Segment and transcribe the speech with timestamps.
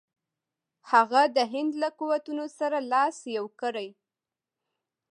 [0.91, 3.89] هغه د هند له قوتونو سره لاس یو کړي.